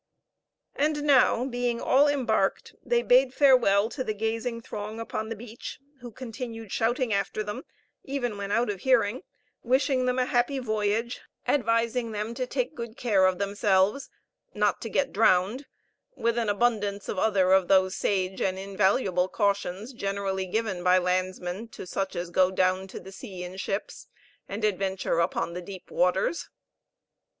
[0.75, 5.79] And now, all being embarked, they bade farewell to the gazing throng upon the beach,
[5.99, 7.65] who continued shouting after them,
[8.03, 9.21] even when out of hearing,
[9.61, 14.09] wishing them a happy voyage, advising them to take good care of themselves,
[14.55, 15.67] not to get drowned
[16.15, 21.67] with an abundance of other of those sage and invaluable cautions generally given by landsmen
[21.67, 24.07] to such as go down to the sea in ships,
[24.49, 26.49] and adventure upon the deep waters.